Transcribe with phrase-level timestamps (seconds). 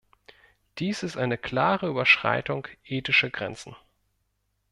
[0.79, 3.75] Dies ist eine klare Überschreitung ethischer Grenzen.